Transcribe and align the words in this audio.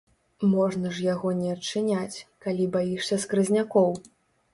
Можна 0.51 0.93
ж 0.99 1.03
яго 1.13 1.33
не 1.41 1.49
адчыняць, 1.55 2.23
калі 2.45 2.65
баішся 2.77 3.21
скразнякоў. 3.27 3.93